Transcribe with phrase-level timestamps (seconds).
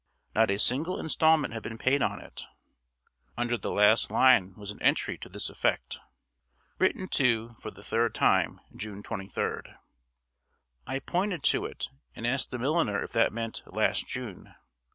[0.33, 2.47] Not a single installment had been paid on it.
[3.37, 5.99] Under the last line was an entry to this effect:
[6.79, 9.77] "Written to for the third time, June 23d."
[10.87, 14.55] I pointed to it, and asked the milliner if that meant "last June."